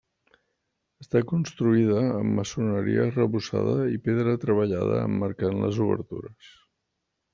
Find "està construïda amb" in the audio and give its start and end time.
1.03-2.39